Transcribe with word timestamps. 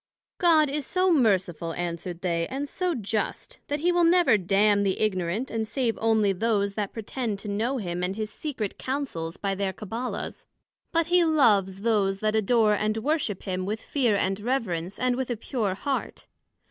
God 0.39 0.67
is 0.67 0.83
so 0.87 1.13
merciful, 1.13 1.73
answered 1.73 2.21
they, 2.21 2.47
and 2.47 2.67
so 2.67 2.95
just, 2.95 3.59
that 3.67 3.81
he 3.81 3.91
will 3.91 4.03
never 4.03 4.35
damn 4.35 4.81
the 4.81 4.99
ignorant, 4.99 5.51
and 5.51 5.67
save 5.67 5.95
onely 5.99 6.33
those 6.33 6.73
that 6.73 6.91
pretend 6.91 7.37
to 7.37 7.47
know 7.47 7.77
him 7.77 8.01
and 8.01 8.15
his 8.15 8.31
secret 8.31 8.79
Counsels 8.79 9.37
by 9.37 9.53
their 9.53 9.71
Cabbala's; 9.73 10.47
but 10.91 11.05
he 11.05 11.23
loves 11.23 11.81
those 11.81 12.19
that 12.21 12.35
adore 12.35 12.73
and 12.73 12.97
worship 12.97 13.43
him 13.43 13.63
with 13.63 13.79
fear 13.79 14.15
and 14.15 14.39
reverence, 14.39 14.97
and 14.97 15.15
with 15.15 15.29
a 15.29 15.37
pure 15.37 15.75
heart. 15.75 16.25